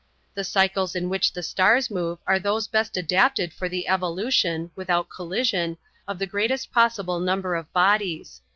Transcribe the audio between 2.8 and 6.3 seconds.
adapted for the evolution, without collision, of the